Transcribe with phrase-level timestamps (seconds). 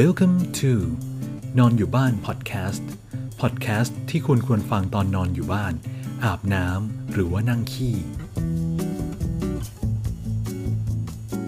[0.00, 0.72] Welcome to
[1.58, 2.88] นอนอยู่บ้านพอดแคสต์
[3.40, 5.74] พอดแคสต์ที่คุณควรฟังตอนนอนอยู่บ้าน
[6.24, 7.94] อาบน้ำหรือว่านั่งขี้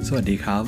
[0.06, 0.64] สวัสดีครับ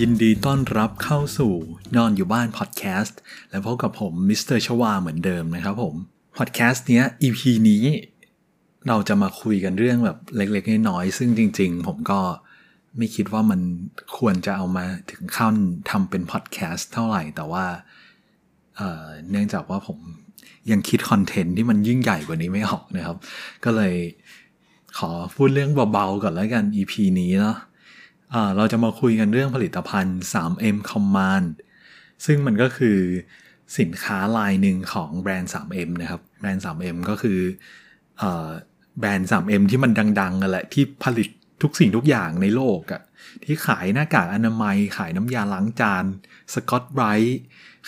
[0.00, 1.54] ยินดีต้อนรับเข้าสู่
[1.96, 3.18] นอนอยู่บ้านพอดแคสต์
[3.50, 5.94] และพบกับผมมิสเตอร์ชวาเหมือนเดิมนะครับผม
[6.38, 7.84] พอดแคสต์เนี้ย EP นี้
[8.88, 12.20] เราจะมาคุยกันเรื่องแบบเล็กๆน้อยๆซึ่งจริง ๆ ผมก็
[12.96, 13.60] ไม่คิดว่ามัน
[14.18, 15.54] ควรจะเอามาถึงขั้น
[15.90, 17.64] ทำเป็นพอดแคสต์เท่าไหร่ แต่ว่า
[18.76, 19.98] เเนื่องจากว่าผม
[20.70, 23.16] ยังคิดคอนเทนต์ที่มันยิ่งใหญ่กว่านี้ไม่ออกนะครับ
[23.64, 23.94] ก็เลย
[24.98, 31.48] ขอพูดเรื่องเบาๆก่อนแล้วกัน EP นี้เนาะะเราจะมาคุยกันเรื่องผลิตภัณฑ์ 3M Command
[32.24, 32.98] ซึ่งมันก็คือ
[33.78, 37.38] สินค้าลายหนึ่งของแบรนด์ 3M นะครับ แบรนด์ 3M ก็คือ
[38.22, 38.24] อ
[38.98, 41.28] แบรนด์ 3M ที่มันดังๆกันแหละที่ผลิต
[41.62, 43.02] ทุกสิ่งทุกอย่างในโลกอะ
[43.44, 46.04] ที่ขายหน้ากากอนามัย ขายน้ำยาล้างจาน
[46.54, 47.40] สกอตไบรท์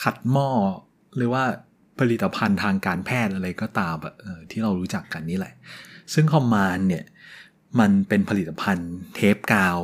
[0.03, 0.51] ขัดหม้อ
[1.17, 1.45] หรือว่า
[1.99, 4.15] ผลิตภัณฑ์ทางการแพทย์อะไรก็ตามแบบ
[4.51, 5.55] ที่เรารู้จักกันนี่แหละ
[6.15, 7.05] ซึ่งคอมมานเนี่ย
[7.81, 9.79] มันเป็นผลิตภัณฑ์เทปกาว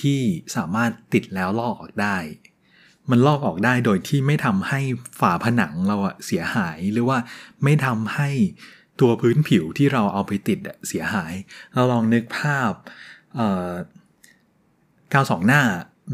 [0.00, 0.20] ที่
[0.56, 2.16] สามารถติดแล้วลอกออกได้
[3.10, 4.80] มันลอกออกได้โดยที่ไม่ทำให้
[5.20, 7.18] ฝาผนังเราอะเสียหายหรือว่า
[7.64, 8.30] ไม่ทำให้
[9.00, 11.32] ตัวพื้นผิวที่เราเอาไปติดเสียหาย
[11.74, 12.72] เราลองนึกภาพ
[15.12, 15.62] กาวสองหน้า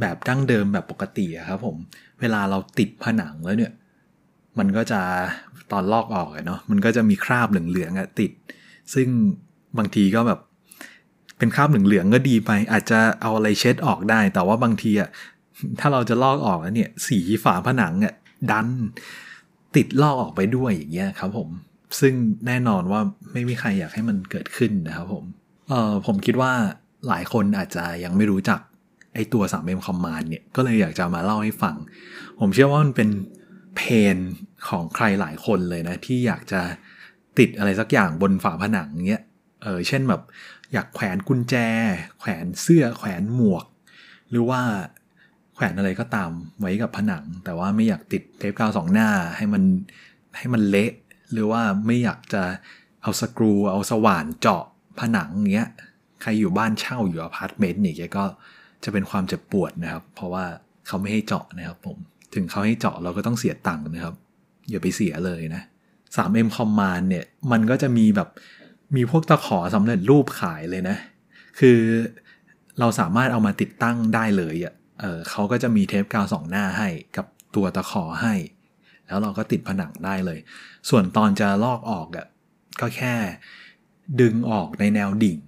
[0.01, 1.77] แบบดั้งเดิมแบบปกติครับผม
[2.21, 3.73] เวลาเราติดผนังแล้วเนี่ย
[4.59, 5.01] มันก็จะ
[5.73, 8.31] ตอนลอกออกเนาะมันก็จะมีคราบเหลืองๆติด
[8.95, 9.09] ซึ่ง
[9.79, 10.41] บางทีก็แบบ
[11.39, 15.09] เป็นคราบเหลืองๆก็ดีไป อาจจะเอาอะไรเช็ดออกได้ แต่ว่าบางทีอะ
[15.81, 18.15] ถ้าเราจะลอกออกแล้วเนี่ย สีฝาผนังอะ
[18.51, 18.69] ดัน
[19.77, 21.49] ติดลอกออกไปด้วยอย่างเงี้ยครับผม
[22.01, 22.15] ซึ่ง
[22.47, 23.01] แน่นอนว่า
[23.33, 25.25] ไม่มีใครอยากให้มันเกิดขึ้นนะครับผม
[25.69, 26.53] เออผมคิดว่า
[27.09, 28.61] หลายคนอาจจะยังไม่รู้จัก
[29.15, 31.77] ไอตัว 3M Command เนี่ย ก็เลยอยากจะมาเล่าให้ฟัง
[32.41, 33.11] ผมเชื่อว่ามันเป็น
[33.77, 33.83] เพ
[34.15, 34.17] น
[34.69, 36.61] ของใครหลายคนเลยนะ ที่อยากจะ
[37.39, 39.22] ติดอะไรสักอย่างบนฝาผนังเงี้ย
[39.62, 40.22] เออ เช่นแบบ
[40.72, 41.55] อยากแขวนกุญแจ
[42.19, 43.65] แขวนเสื้อ แขวนหมวก
[44.31, 44.61] หรือว่า
[45.55, 46.31] แขวนอะไรก็ตาม
[46.61, 49.62] ไว้กับผนัง แต่ว่าไม่อยากติดเทปกาวสองหน้าให้มัน
[50.37, 50.93] ให้มันเละ
[51.33, 52.43] หรือว่าไม่อยากจะ
[53.03, 54.65] เอาสกรู เอาสว่านเจาะ
[55.01, 55.71] ผนังเงี้ย
[56.23, 58.25] ใครอยู่บ้านเช่าอยู่อพาร์ตเมนต์นี่แกก็
[58.84, 60.45] จะเป็นความเจ็บปวดนะครับ เพราะว่า
[60.87, 61.97] เขาไม่ให้เจาะนะครับ ผม
[62.34, 64.15] ถึงเขาให้เจาะเราก็ต้องเสียตังค์นะครับ
[64.71, 65.62] อย่าไปเสียเลยนะ
[66.17, 68.28] 3M Command เนี่ย มันก็จะมีแบบ
[68.97, 70.97] มีพวกตะขอสำเร็จรูปขายเลยนะ
[71.59, 71.78] คือ
[72.78, 78.34] เราสามารถเอามาติดตั้งได้เลยอะ่ะเออเขาก็จะมีเทปกาวสองหน้าให้กับตัวตะขอให้
[79.07, 80.39] แล้วเราก็ติดผนังได้เลย
[80.89, 82.27] ส่วนตอนจะลอกออกอะ่ะ
[82.81, 83.15] ก็แค่
[84.21, 85.39] ดึงออกในแนวดิ่ง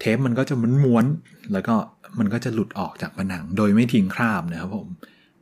[0.00, 1.06] เทปมันก็จะมันม้วน
[1.52, 1.74] แล้วก็
[2.18, 4.88] มันก็จะหลุดออกจากผนัง โดยไม่ทิ้งคราบนะครับผม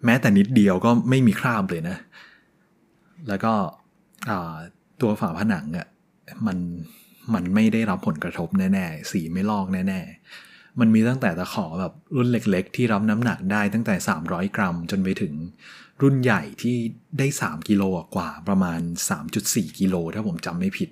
[0.05, 1.97] แม้แต่นิดเดียวก็ไม่มีคราบเลยนะ
[3.29, 3.53] แล้วก็
[5.01, 5.87] ตัวฝาผนังอะ่ะ
[6.47, 6.59] มัน
[7.35, 13.95] มันไม่ได้รับผลกระทบแน่ๆ สีไม่ลอกแน่ๆ มันมีตั้งแต่ตะขอแบบรุ่นเล็กๆ ที่รับน้ำหนักได้ตั้งแต่
[14.27, 15.35] 300 กรัม จนไปถึง
[16.03, 16.77] รุ่นใหญ่ที่
[17.19, 17.83] ได้ 3 กิโล
[18.17, 18.81] กว่าประมาณ
[19.25, 20.91] 3.4 กิโลถ้าผมจำไม่ผิด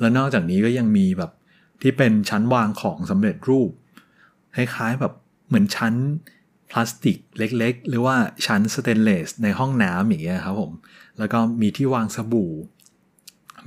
[0.00, 1.32] แล้วนอกจากนี้ก็ยังมีแบบ
[1.86, 3.70] ที่เป็นชั้นวางของสำเร็จรูป
[4.56, 5.12] คล้ายๆแบบ
[5.48, 5.94] เหมือนชั้น
[6.70, 10.72] พลาสติกเล็กๆ หรือว่าชั้นสเตนเลสในห้องน้ำอย่างเงี้ยครับผม
[11.18, 12.52] แล้วก็มีที่วางสบู่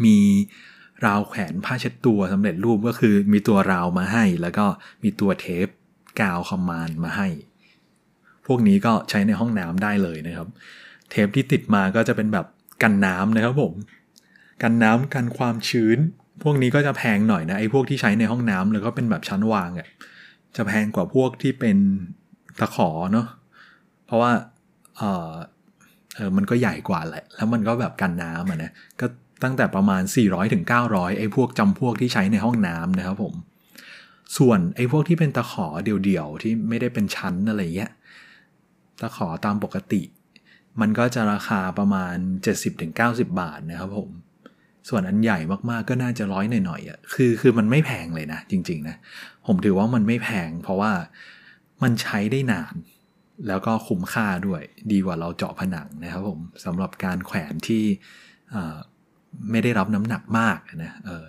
[0.06, 0.18] มี
[1.06, 4.66] ราวแขวนผ้าเช็ดตัวสำเร็จรูปก็คือมีตัวราวมาให้ แล้วก็
[5.04, 5.68] มีตัวเทป
[6.22, 7.28] กาวคอมมานมาให้
[8.46, 10.48] พวกนี้ก็ใช้ในห้องน้ำได้เลยนะครับ
[11.10, 12.46] เทปที่ติดมาก็จะเป็นแบบ
[12.84, 13.74] กันน้ำนะครับผม
[14.62, 15.98] กันน้ำกันความชื้น
[16.44, 19.88] พวกนี้ก็จะแพงหน่อยนะไอ้พวกที่ใช้ในห้องน้ำหรือก็เป็นแบบชั้นวางอะ่ะ
[20.56, 21.78] จะแพงกว่าพวกที่เป็น
[22.60, 23.28] ตะขอเนาะ
[24.06, 24.32] เพราะว่า
[24.98, 25.32] เออ
[26.16, 29.06] เออมันก็ใหญ่กว่าแหละ แล้วมันก็แบบกันน้ำอะนะก็
[29.44, 33.34] ตั้งแต่ประมาณ 400ถึง900ไอ้พวกจำพวกที่ใช้ในห้องน้ำนะครับผม
[34.38, 37.92] ส่วนไอ้พวกที่เป็นตะขอเดี่ยวๆ ที่ไม่ได้เป็นชั้นอะไรเงี้ย
[39.02, 40.02] ตะขอตามปกติ
[40.82, 42.16] มันก็จะราคาประมาณ
[42.74, 44.10] 70-90 บาทนะครับผม
[44.90, 45.40] ส่วนอันใหญ่
[45.70, 48.96] มากๆก็น่าจะร้อยหน่อยๆอะคือคือมันไม่แพงเลยนะจริง ๆ นะ
[49.48, 50.92] ผมถือว่ามันไม่แพง เพราะว่า
[51.84, 52.76] มันใช้ได้นาน
[53.48, 54.62] แล้วก็คุ้มค่าด้วย
[54.92, 57.84] ดีกว่าเราเจาะผนังนะครับผมสำหรับการแขวนที่
[59.52, 61.28] ไม่ได้รับน้ำหนักมากนะเออ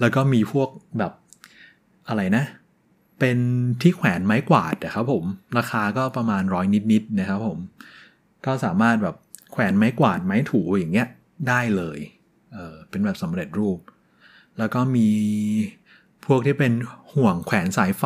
[0.00, 0.68] แล้วก็มีพวก
[0.98, 1.12] แบบ
[2.08, 2.44] อะไรนะ
[3.18, 3.38] เป็น
[3.82, 5.24] ที่แขวนไม้กวาดนะครับผม
[5.58, 7.58] ราคาก็ประมาณร้อยนิดๆนะครับผม
[8.46, 9.16] ก็สามารถแบบ
[9.52, 11.08] แขวนไม้กวาดไม้ถูอย่างเงี้ย
[11.48, 11.98] ได้เลย
[12.52, 13.78] เออเป็นแบบสำเร็จรูป
[14.58, 15.08] แล้วก็มี
[16.26, 16.72] พวกที่เป็น
[17.14, 18.04] ห่วงแขวนสายไฟ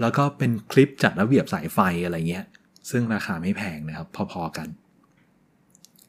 [0.00, 2.46] แล้วก็เป็นคลิปจัดระเบียบสายไฟอะไรเงี้ย
[2.90, 4.68] ซึ่งราคาไม่แพงนะครับ พอๆกัน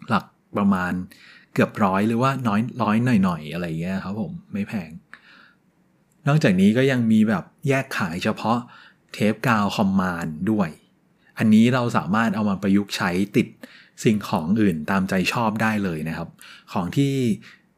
[0.08, 0.26] หลัก
[0.58, 0.94] ประมาณ
[1.54, 4.90] เกือบร้อยหรือว่าน้อยร้อยหน่อยๆอะไรเงี้ยครับผมไม่แพง
[6.28, 8.58] นอกจากนี้ก็ยังมีแบบแยกขายเฉพาะ
[9.14, 10.70] เทปกาวคอมมานด์ด้วย
[11.38, 13.48] อันนี้เราสามารถเอามาประยุกต์ใช้ติด
[14.04, 16.30] สิ่งของอื่นตามใจชอบได้เลยนะครับ
[16.74, 17.14] ของที่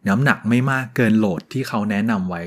[0.07, 2.43] น้ำหนักไม่มากเกินโหลดที่เขาแนะนำไว้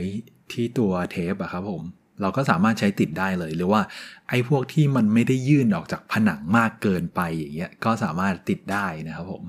[0.53, 1.83] ที่ตัวเทปอะครับผม
[2.21, 3.81] เราก็สามารถใช้ติดได้เลย หรือว่า
[4.29, 9.45] ไอ้พวกที่มันไม่ได้ยื่นออกจากผนังมากเกินไปอย่างเงี้ยก็สามารถติดได้นะครับผม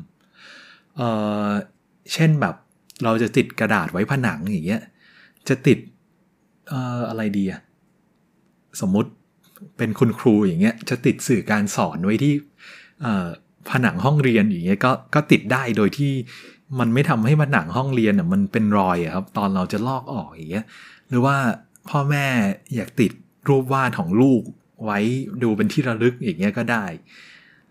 [0.98, 1.10] เอ่
[1.48, 1.50] อ
[2.14, 2.56] เช่นแบบ
[3.04, 4.82] เราจะติดกระดาษไว้ผนังอย่างเงี้ย
[5.48, 5.80] จะติด
[6.70, 7.62] เอ่ออะไรดีอะ
[8.82, 9.12] สมมติ
[9.78, 12.34] เป็นคุณครูอย่างเงี้ยจะติดสื่อการสอนไว้ที่
[13.02, 13.28] เอ่อ
[13.70, 16.12] ผนังห้องเรียนอย่างเงี้ยก็ก็ติดได้โดยที่
[16.80, 20.66] มันไม่ทำให้ผนังห้องเรียนอะมันเป็นรอยอะครับ ตอนเราจะลอกออกอย่างเงี้ย
[21.10, 21.36] หรือว่า
[21.90, 22.26] พ่อแม่
[22.76, 23.12] อยากติด
[23.48, 24.42] รูปวาดของลูก
[24.84, 25.00] ไว้
[25.44, 26.86] ดูเป็นที่ระลึกอย่างเงี้ยก็ได้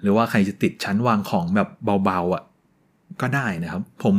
[0.01, 1.69] หรือว่าใครจะติดชั้นวางของแบบ
[2.05, 2.45] เบาๆอะ
[3.21, 4.17] ก็ได้นะครับ ผม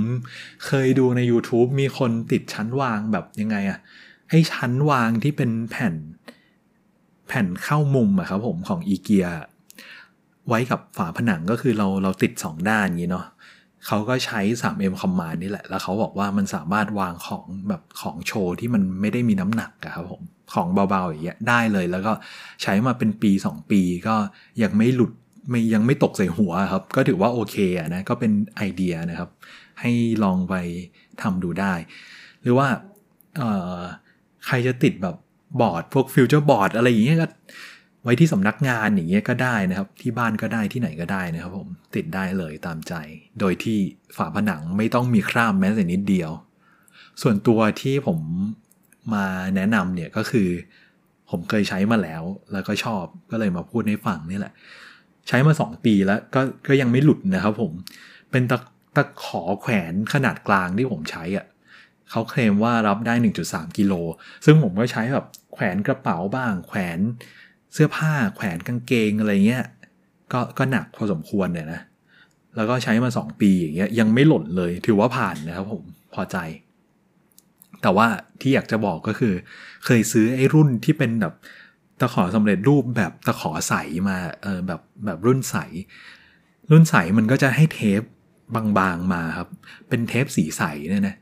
[0.66, 3.80] เคยดูใน YouTube มีคนติดชั้นวางแบบยังไงอะ
[4.30, 5.96] ไอ้ชั้นวางที่เป็นแผ่น
[7.28, 9.28] แผ่นเข้ามุมอะครับผมของอีเกีย
[10.50, 13.26] ไว้กับฝาผนังก็คือเราเราติดสองด้านอย่างนี้เนาะ
[13.86, 20.22] เขาก็ใช้ 3M Command นี่แหละ แล้วเขาบอกว่ามันสามารถวางของแบบของโชว์ที่มันไม่ได้มีน้ำหนักอะครับผม
[20.54, 22.14] ของเบาๆอย่างเงี้ยได้เลย แล้วก็
[22.62, 24.16] ใช้มาเป็นปี 2 ปีก็
[24.64, 25.12] ยังไม่หลุด
[25.50, 29.30] ไม่ยังไม่ตกใส่หัวครับ ก็ถือว่าโอเคอะนะก็เป็นไอเดียนะครับ
[29.80, 29.92] ให้
[30.24, 30.56] ลองไป
[31.22, 31.74] ทำดูได้
[32.42, 32.68] หรือว่า
[34.46, 35.16] ใครจะติดแบบ
[35.62, 37.28] บอร์ดพวกฟิวเจอร์บอร์ดอะไรอย่างเงี้ยก็
[38.06, 42.94] ไว้ที่สำนักงานอย่างเงี้ยก็ได้นะครับ ที่บ้านก็ได้ที่ไหนก็ได้นะครับผมติดได้เลยตามใจ
[43.40, 43.78] โดยที่
[44.18, 46.32] ฝาผนังไม่ต้องมีคราบแม้แต่นิดเดียว
[47.22, 48.20] ส่วนตัวที่ผม
[49.14, 49.26] มา
[49.56, 50.50] แนะนำเนี่ยก็คือ
[51.30, 54.54] ผมเคยใช้มาแล้ว แล้วก็ชอบก็เลยมาพูดให้ฟังนี่แหละ
[55.28, 57.72] ใช้มา 2 ปีแล้วก็ก็ยังไม่หลุดนะครับผม
[58.32, 58.58] เป็นตะ
[58.96, 61.46] ตะขอแขวนขนาดกลางที่ผมใช้อะ่ะ
[62.12, 63.14] เขาเคลมว่ารับได้
[63.46, 63.94] 1.3 กิโล
[64.46, 67.00] ซึ่งผมก็ใช้แบบแขวนกระเป๋าบ้าง แขวน
[67.76, 69.66] เสื้อผ้าแขวนกางเกงอะไรเงี้ย
[70.34, 71.82] ก็ก็หนักพอสมควรเนี่ยนะ
[72.56, 75.84] แล้วก็ใช้มา 2 ปีอย่างเงี้ยยังไม่หล่นเลยถือว่าผ่านนะครับผม
[76.14, 76.38] พอใจ
[77.82, 78.08] แต่ว่า
[78.42, 79.34] ที่อยากจะบอกก็คือ
[79.86, 81.34] เคยซื้อไอ้รุ่นที่เป็นแบบ
[82.00, 83.74] ตะขอสำเร็จรูปแบบตะขอใส
[84.10, 85.58] มาเออแบบแบบรุ่นใส
[86.72, 88.02] รุ่นใสมันก็จะให้เทป
[88.56, 89.50] บางๆมาครับ
[89.90, 91.16] เป็นเทปสีใสเนี่ยนะ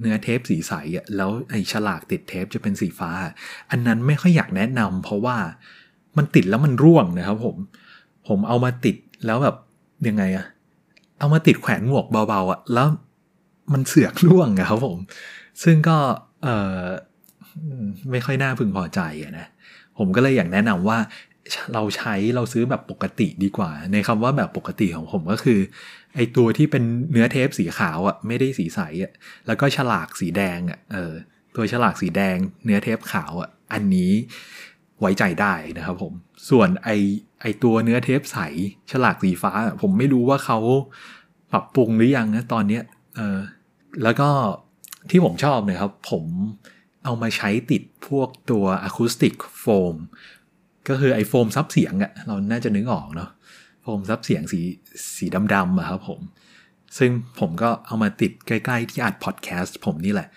[0.00, 3.10] เนื้อเทปสีใสอะแล้วไอ้ฉลากติดเทปจะเป็นสีฟ้า
[3.70, 5.36] อันนั้นไม่ค่อยอยากแนะนำเพราะว่า
[6.16, 7.56] มันติดแล้วมันร่วงนะครับผม
[8.28, 8.96] ผมเอามาติด
[9.26, 9.56] แล้วแบบ
[10.08, 10.46] ยังไงอะ
[11.18, 12.86] เอามาติดแขวนหมวกเบาๆอะแล้ว
[13.72, 14.98] มันเสือกร่วงอะครับผม
[15.62, 15.96] ซึ่งก็
[16.42, 16.48] เอ
[16.80, 16.84] อ
[18.10, 19.46] ไม่ค่อยน่าพึงพอใจอะนะ
[19.98, 20.98] ผมก็เลยอยากแนะนำว่า
[21.74, 25.60] เราใช้เราซื้อแบบปกติดีกว่า ในคำว่าแบบปกติของผมก็คือ
[26.14, 29.12] ไอตัวที่เป็นเนื้อเทปสีขาวอะ่ะไม่ได้สีใสอะ่ะ
[29.46, 31.12] แล้วก็ฉลากสีแดงอะ่ะเออ
[31.56, 34.12] ตัวฉลากสีแดง เนื้อเทปขาวอะ่ะอันนี้
[35.00, 36.12] ไว้ใจได้นะครับผม
[36.50, 36.90] ส่วนไอ
[37.40, 38.38] ไอตัวเนื้อเทปใส
[38.90, 39.52] ฉลากสีฟ้า
[39.82, 40.58] ผมไม่รู้ว่าเขา
[41.52, 42.82] ปรับปรุงหรือยังนะตอนเนี้ย
[43.16, 43.38] เออ
[44.02, 44.28] แล้วก็
[45.10, 46.24] ที่ผมชอบเนี่ยครับ ผม
[47.04, 49.96] เอามาใช้ติดพวกตัว acoustic foam
[50.88, 53.30] ก็คือไอ้โฟมซับเสียงอะเราน่าจะนึกออกเนาะ
[53.82, 54.60] โฟมซับเสียงสี
[55.16, 56.20] สีดำๆอะครับผม
[56.98, 57.10] ซึ่ง
[57.40, 60.28] ผมก็เอามาติดใกล้ ๆ ที่อัดพอดแคสต์ผมนี่แหละ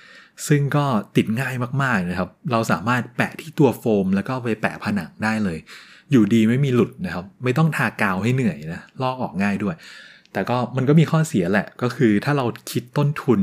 [0.47, 0.85] ซึ่งก็
[1.15, 5.59] ติดง่ายมากๆนะครับ เราสามารถแปะที่ตัวโฟม แล้วก็ไปแปะผนังได้เลย
[6.11, 9.75] อยู่ดีไม่มีหลุดนะครับ ไม่ต้องทากาวให้เหนื่อยนะ ลอกออกง่ายด้วย
[10.33, 13.39] แต่ก็มันก็มีข้อเสียแหละ ก็คือถ้าเราคิดต้นทุน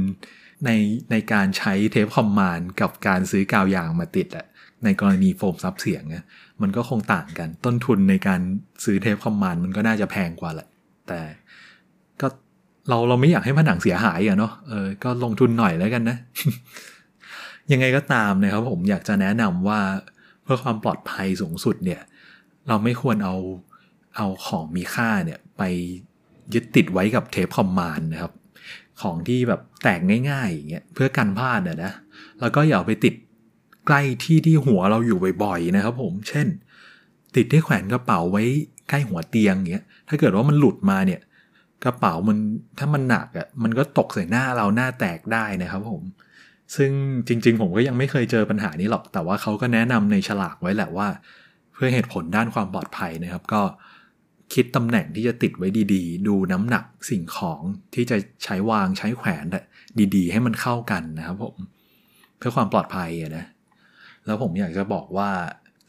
[0.65, 0.71] ใน
[1.11, 4.47] ในการใช้เทปคอมมานด์กับการซื้อกาวยางมาติดอะ
[4.85, 6.25] ในกรณีโฟมซับเสียงเนี่ย
[6.63, 8.41] มันก็คงต่างกัน ต้นทุนในการ
[8.85, 10.69] ซื้อเทปคอมมานด์มันก็น่าจะแพงกว่าแหละ
[11.09, 11.21] แต่
[12.91, 16.17] เราเราไม่อยากให้ผนังเสียหายอะเนาะเออก็ลงทุนหน่อยแล้วกันนะ
[17.73, 19.81] ยังไงก็ตามนะครับผมอยากจะแนะนำว่า
[20.43, 22.01] เพื่อความปลอดภัยสูงสุดเนี่ย
[22.69, 23.37] เราไม่ควรเอา
[24.17, 25.63] เอาของมีค่าเนี่ยไป
[26.55, 28.33] ยึดติดไว้กับเทปคอมมานด์นะครับ
[29.01, 31.93] ของที่แบบแตกง่ายๆอย่างเงี้ยเพื่อกันพลาดนะนะ
[32.41, 33.15] แล้วก็อย่าไปติด
[33.87, 36.47] ใกล้ที่ที่หัวเราอยู่บ่อยๆนะครับ ผม เช่น
[37.37, 38.43] ติดที่แขวนกระเป๋าไว้
[38.89, 41.21] ใกล้หัวเตียงเงี้ยถ้าเกิดว่ามันหลุดมาเนี่ย
[41.85, 42.39] กระเป๋ามัน
[42.79, 46.03] ถ้ามันหนักอะ่ะมันก็ตกใส่หน้าเราหน้าแตกได้นะครับผม
[46.77, 46.91] ซึ่ง
[47.29, 51.09] จริง ๆ ผมก็ยังไม่เคยเจอปัญหานี้หรอก แต่ว่าเขาก็แนะนำในฉลากไว้แหละว่า
[51.73, 53.63] เพื่อเหตุผลด้านความปลอดภัยนะครับ ก็
[54.55, 57.61] คิดตำแหน่งที่จะติดไว้ดี ๆ ดูน้ำหนักสิ่งของ
[57.95, 59.45] ที่จะใช้วางใช้แขวน
[60.17, 61.57] ดีๆ ให้มันเข้ากันนะครับผม
[62.39, 63.45] เพื่อความปลอดภัยนะ
[64.27, 65.31] แล้วผมอยากจะบอกว่า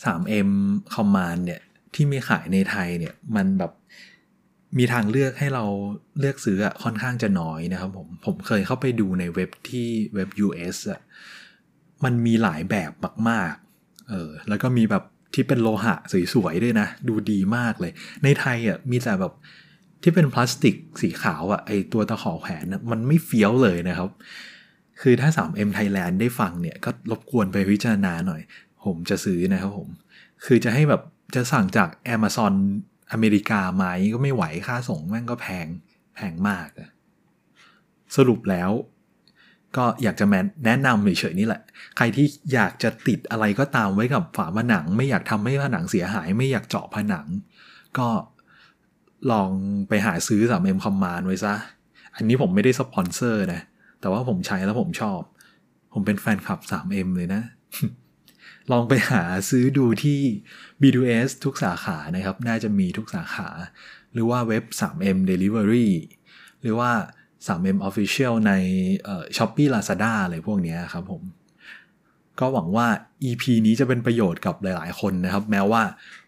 [0.03, 0.49] 3M
[0.93, 1.61] Command เนี่ย
[1.93, 3.71] ที่มีขายในไทยเนี่ยมันแบบ
[4.77, 5.65] มีทางเลือกให้เรา
[6.19, 10.99] เลือกซื้ออะค่อนข้างจะน้อยนะครับผมผมเคยเข้าไปดูในเว็บที่เว็บ US อะ
[12.03, 12.91] มันมีหลายแบบ
[13.29, 15.95] มากๆเออแล้วก็มีแบบที่เป็นโลหะ
[16.33, 17.91] สวยๆด้วยนะ ดูดีมากเลย
[18.23, 19.33] ในไทยอะมีแต่แบบ
[20.03, 24.09] ที่เป็นพลาสติกสีขาวอะไอตัวตะขอแขวนนะมันไม่เฟี้ยวเลยนะครับ
[25.01, 28.41] คือถ้า 3M Thailand ได้ฟังเนี่ย ก็รบกวนไปพิจารณาหน่อย
[28.85, 29.89] ผมจะซื้อนะครับผม
[30.45, 31.01] คือจะให้แบบ
[31.35, 32.53] จะสั่งจาก Amazon
[33.11, 35.67] อเมริกาไหมก็ไม่ไหวค่าส่งแม่งก็แพง
[36.15, 36.89] แพงมากอะ
[38.15, 38.71] สรุปแล้ว
[39.77, 40.25] ก็อยากจะ
[40.65, 41.61] แนะนำเฉยๆนี่แหละ
[41.97, 47.27] ใครที่อยากจะติดอะไรก็ตามไว้กับฝาผนัง ไม่อยากทำให้ผนังเสียหาย ไม่อยากเจาะผนัง
[47.97, 48.07] ก็
[49.31, 49.49] ลอง
[49.87, 51.55] ไปหาซื้อ 3M Command ไว้ซะ
[52.15, 53.61] อันนี้ผมไม่ได้สปอนเซอร์นะ
[54.01, 55.19] แต่ว่าผมใช้แล้วผมชอบ
[55.93, 57.41] ผมเป็นแฟนคลับ 3M เลยนะ
[58.71, 60.19] ลองไปหาซื้อดูที่
[60.81, 63.49] B2S ทุกสาขานะครับ น่าจะมีทุกสาขา
[64.13, 65.89] หรือว่าเว็บ 3M Delivery
[66.61, 66.91] หรือว่า
[67.47, 68.53] 3M Official ใน
[69.37, 71.21] Shopee Lazada อะไรพวกนี้ครับผม
[72.39, 72.87] ก็หวังว่า
[73.29, 75.83] EP นี้จะเป็นประโยชน์กับหลาย ๆ คนนะครับ แม้ว่า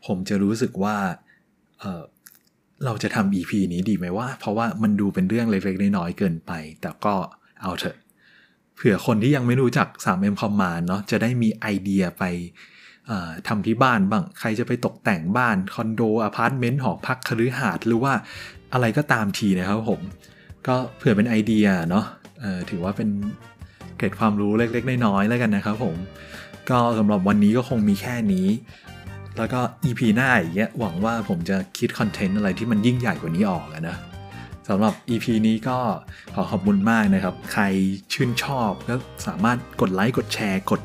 [0.08, 0.96] ผมจะรู้สึกว่า
[1.80, 7.16] เเราจะทำ EP นี้ดีไหมว่า เพราะว่ามันดูเป็นเรื่องเล็กๆน้อยๆเกินไป แต่ก็
[7.62, 7.98] เอาเถอะ
[8.86, 12.24] ผื่อคนที่ยังไม่รู้จัก 3M Command เนาะจะได้มีไอเดียไป
[13.48, 18.14] ทำที่บ้านบ้าง ใครจะไปตกแต่งบ้าน คอนโดอพาร์ตเมนต์หอพักคฤหาสน์หรือว่า
[18.74, 20.02] อะไรก็ตามทีนะครับผม
[20.68, 22.06] ก็เผื่อเป็นไอเดียเนาะ
[22.70, 23.10] ถือว่าเป็น
[23.98, 25.96] เกร็ดความรู้เล็กๆ น้อยๆแล้วกันนะครับผม
[26.70, 28.48] ก็สำหรับวันนี้ก็คงมีแค่นี้
[29.38, 33.98] แล้วก็ EP หน้าอย่างเงี้ยหวังว่าผมจะคิดคอนเทนต์อะไรที่มันยิ่งใหญ่กว่านี้ออกนะ
[34.70, 35.78] สำหรับ EP นี้ก็
[36.36, 37.64] ขอขอบคุณมากนะครับ ใคร
[38.14, 38.96] ชื่นชอบก็
[39.28, 40.82] สามารถกดไลค์กดแชร์กด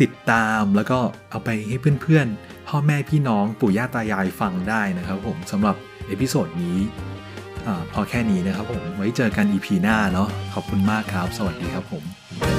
[0.00, 0.98] ติดตามแล้วก็
[1.30, 5.76] เอาไปให้เพื่อนๆ พ่อแม่พี่น้องปู่ย่าตายายฟังได้นะครับผมสำหรับ
[6.08, 6.78] episode นี้
[7.66, 12.55] อพอแค่นี้นะครับผมไว้เจอกัน EP หน้าเนาะขอบคุณมากครับ สวัสดีครับผม